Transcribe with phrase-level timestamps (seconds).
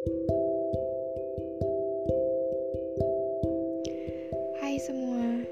[0.00, 0.08] Hai
[4.80, 5.44] semua,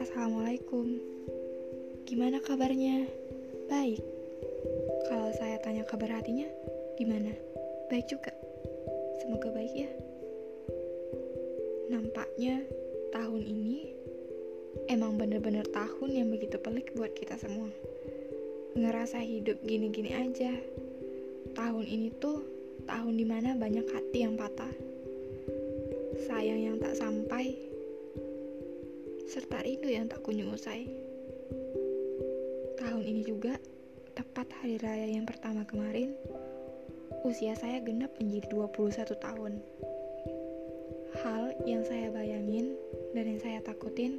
[0.00, 0.88] Assalamualaikum.
[2.08, 3.04] Gimana kabarnya?
[3.68, 4.00] Baik.
[5.12, 6.48] Kalau saya tanya kabar hatinya,
[6.96, 7.36] gimana?
[7.92, 8.32] Baik juga.
[9.20, 9.92] Semoga baik ya.
[11.92, 12.64] Nampaknya
[13.12, 13.92] tahun ini
[14.88, 17.68] emang bener-bener tahun yang begitu pelik buat kita semua.
[18.80, 20.56] Ngerasa hidup gini-gini aja.
[21.52, 22.53] Tahun ini tuh
[22.84, 24.94] tahun di mana banyak hati yang patah
[26.24, 27.52] sayang yang tak sampai,
[29.28, 30.88] serta rindu yang tak kunjung usai.
[32.80, 33.60] Tahun ini juga,
[34.16, 36.16] tepat hari raya yang pertama kemarin,
[37.26, 39.52] usia saya genap menjadi 21 tahun.
[41.22, 42.74] Hal yang saya bayangin
[43.14, 44.18] dan yang saya takutin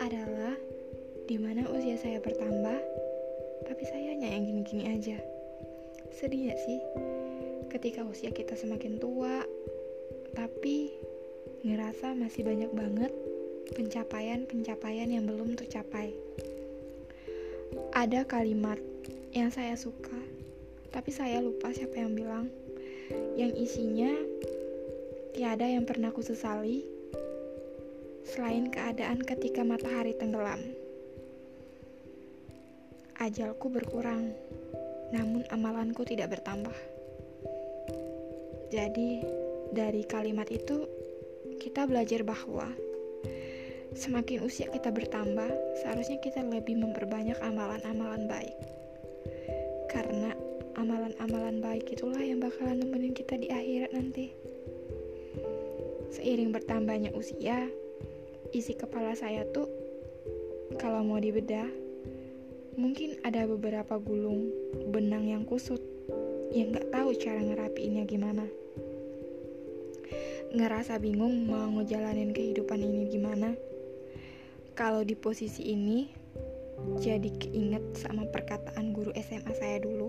[0.00, 0.56] adalah
[1.28, 2.78] di mana usia saya bertambah,
[3.68, 5.18] tapi saya hanya yang gini-gini aja.
[6.16, 6.80] Sedih gak sih?
[7.68, 9.44] Ketika usia kita semakin tua,
[10.32, 10.88] tapi
[11.62, 13.12] ngerasa masih banyak banget
[13.76, 16.16] pencapaian-pencapaian yang belum tercapai.
[17.92, 18.80] Ada kalimat
[19.36, 20.16] yang saya suka,
[20.88, 22.48] tapi saya lupa siapa yang bilang,
[23.36, 24.16] yang isinya
[25.36, 26.82] tiada yang pernah kusesali
[28.24, 30.60] selain keadaan ketika matahari tenggelam.
[33.20, 34.32] Ajalku berkurang,
[35.12, 36.97] namun amalanku tidak bertambah.
[38.68, 39.24] Jadi,
[39.72, 40.84] dari kalimat itu,
[41.56, 42.68] kita belajar bahwa
[43.96, 45.48] semakin usia kita bertambah,
[45.80, 48.56] seharusnya kita lebih memperbanyak amalan-amalan baik.
[49.88, 50.36] Karena
[50.76, 54.36] amalan-amalan baik itulah yang bakalan nemenin kita di akhirat nanti.
[56.12, 57.72] Seiring bertambahnya usia,
[58.52, 59.68] isi kepala saya tuh
[60.76, 61.66] kalau mau dibedah,
[62.76, 64.52] mungkin ada beberapa gulung
[64.92, 65.80] benang yang kusut
[66.52, 68.46] yang gak tahu cara ngerapiinnya gimana
[70.48, 73.52] ngerasa bingung mau ngejalanin kehidupan ini gimana.
[74.72, 76.08] Kalau di posisi ini,
[77.02, 80.08] jadi keinget sama perkataan guru SMA saya dulu.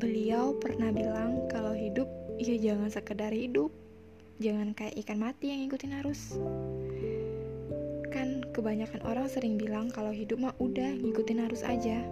[0.00, 2.08] Beliau pernah bilang kalau hidup
[2.40, 3.70] ya jangan sekedar hidup,
[4.42, 6.34] jangan kayak ikan mati yang ngikutin arus.
[8.10, 12.02] Kan kebanyakan orang sering bilang kalau hidup mah udah ngikutin arus aja.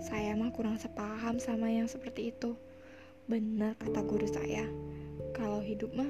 [0.00, 2.56] Saya mah kurang sepaham sama yang seperti itu.
[3.28, 4.64] Benar kata guru saya.
[5.36, 6.08] Kalau hidup mah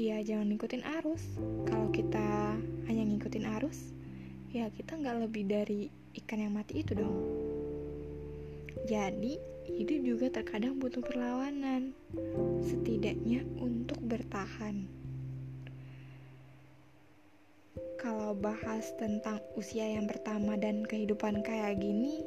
[0.00, 1.20] ya jangan ngikutin arus.
[1.68, 2.56] Kalau kita
[2.88, 3.92] hanya ngikutin arus
[4.50, 5.92] ya kita nggak lebih dari
[6.24, 7.12] ikan yang mati itu dong.
[8.88, 9.36] Jadi
[9.76, 11.92] hidup juga terkadang butuh perlawanan.
[12.64, 14.99] Setidaknya untuk bertahan
[18.00, 22.24] kalau bahas tentang usia yang pertama dan kehidupan kayak gini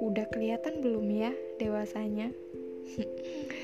[0.00, 2.32] udah kelihatan belum ya dewasanya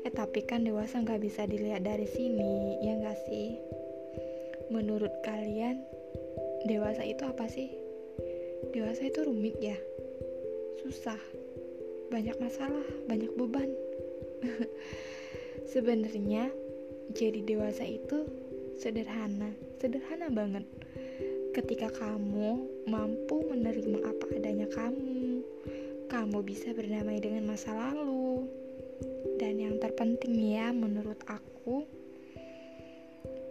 [0.00, 3.60] Eh tapi kan dewasa nggak bisa dilihat dari sini, ya nggak sih?
[4.72, 5.84] Menurut kalian,
[6.64, 7.68] dewasa itu apa sih?
[8.72, 9.76] Dewasa itu rumit ya?
[10.80, 11.20] Susah,
[12.08, 13.68] banyak masalah, banyak beban.
[15.72, 16.48] Sebenarnya
[17.12, 18.24] jadi dewasa itu
[18.80, 20.68] sederhana, sederhana banget.
[21.56, 25.40] Ketika kamu mampu menerima apa adanya kamu,
[26.12, 28.44] kamu bisa berdamai dengan masa lalu,
[29.40, 31.88] dan yang terpenting ya menurut aku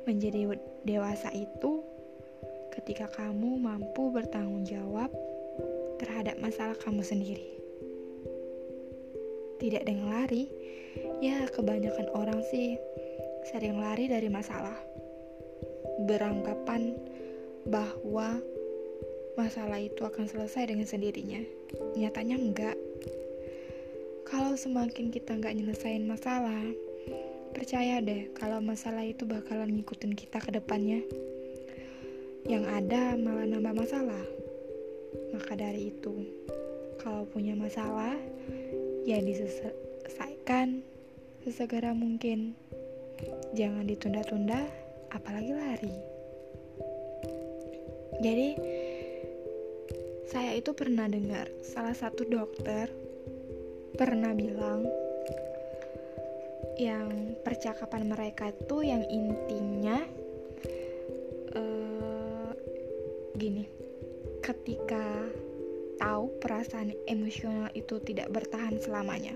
[0.05, 0.53] menjadi
[0.85, 1.81] dewasa itu
[2.77, 5.09] ketika kamu mampu bertanggung jawab
[5.97, 7.57] terhadap masalah kamu sendiri.
[9.59, 10.47] Tidak dengan lari,
[11.19, 12.79] ya kebanyakan orang sih
[13.49, 14.88] sering lari dari masalah.
[16.07, 16.95] Beranggapan
[17.67, 18.39] bahwa
[19.39, 21.39] masalah itu akan selesai dengan sendirinya.
[21.95, 22.77] Nyatanya enggak.
[24.27, 26.61] Kalau semakin kita nggak nyelesain masalah,
[27.55, 31.01] percaya deh kalau masalah itu bakalan ngikutin kita ke depannya.
[32.45, 34.25] Yang ada malah nambah masalah.
[35.33, 36.13] Maka dari itu,
[37.01, 38.13] kalau punya masalah,
[39.07, 40.85] ya diselesaikan
[41.41, 42.53] sesegera mungkin.
[43.57, 44.67] Jangan ditunda-tunda,
[45.13, 45.97] apalagi lari.
[48.19, 48.49] Jadi,
[50.29, 52.85] saya itu pernah dengar salah satu dokter
[53.97, 54.85] pernah bilang
[56.77, 59.99] yang percakapan mereka itu yang intinya
[61.57, 62.53] uh,
[63.35, 63.67] gini
[64.45, 65.27] ketika
[65.97, 69.33] tahu perasaan emosional itu tidak bertahan selamanya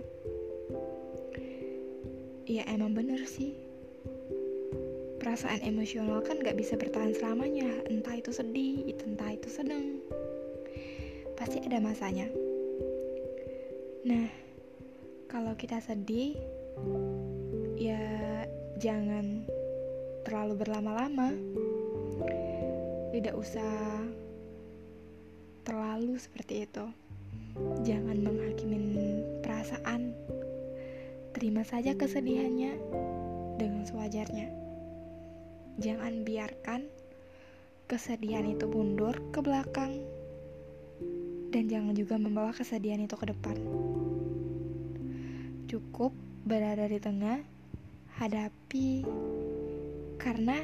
[2.45, 3.62] ya emang bener sih
[5.33, 9.97] perasaan emosional kan gak bisa bertahan selamanya entah itu sedih entah itu sedang
[11.33, 12.29] pasti ada masanya
[14.05, 14.29] nah
[15.33, 16.37] kalau kita sedih,
[17.73, 17.97] ya
[18.77, 19.41] jangan
[20.21, 21.33] terlalu berlama-lama.
[23.09, 24.05] Tidak usah
[25.65, 26.85] terlalu seperti itu.
[27.81, 30.13] Jangan menghakimi perasaan.
[31.33, 32.77] Terima saja kesedihannya
[33.57, 34.62] dengan sewajarnya.
[35.81, 36.85] Jangan biarkan
[37.89, 40.05] kesedihan itu mundur ke belakang
[41.53, 43.57] dan jangan juga membawa kesedihan itu ke depan.
[45.69, 46.13] Cukup
[46.45, 47.41] berada di tengah,
[48.17, 49.05] hadapi,
[50.21, 50.61] karena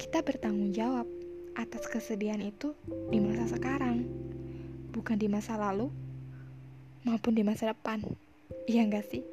[0.00, 1.04] kita bertanggung jawab
[1.56, 2.72] atas kesedihan itu
[3.12, 4.08] di masa sekarang,
[4.92, 5.92] bukan di masa lalu
[7.04, 8.00] maupun di masa depan.
[8.64, 9.24] Iya enggak sih?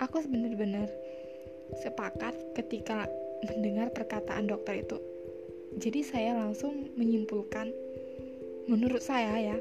[0.00, 0.88] Aku benar-benar
[1.80, 3.08] sepakat ketika
[3.48, 4.98] mendengar perkataan dokter itu.
[5.74, 7.72] Jadi saya langsung menyimpulkan
[8.64, 9.56] Menurut saya ya,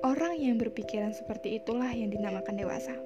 [0.00, 2.96] orang yang berpikiran seperti itulah yang dinamakan dewasa.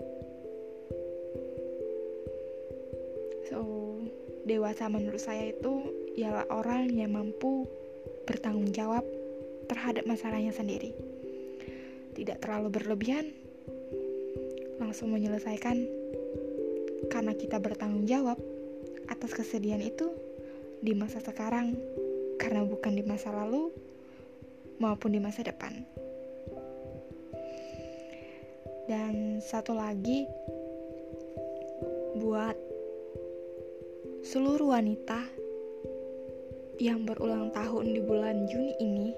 [3.51, 3.59] So,
[4.47, 7.67] dewasa menurut saya itu ialah orang yang mampu
[8.23, 9.03] bertanggung jawab
[9.67, 10.95] terhadap masalahnya sendiri.
[12.15, 13.35] Tidak terlalu berlebihan,
[14.79, 15.75] langsung menyelesaikan
[17.11, 18.39] karena kita bertanggung jawab
[19.09, 20.13] atas kesedihan itu
[20.79, 21.75] di masa sekarang
[22.39, 23.75] karena bukan di masa lalu
[24.79, 25.75] maupun di masa depan.
[28.89, 30.25] Dan satu lagi
[32.17, 32.57] buat
[34.25, 35.29] seluruh wanita
[36.81, 39.09] yang berulang tahun di bulan Juni ini,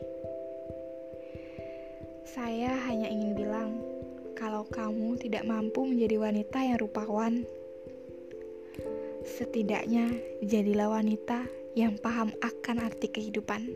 [2.25, 3.71] saya hanya ingin bilang
[4.35, 7.45] kalau kamu tidak mampu menjadi wanita yang rupawan,
[9.25, 10.11] setidaknya
[10.45, 11.45] jadilah wanita
[11.79, 13.71] yang paham akan arti kehidupan.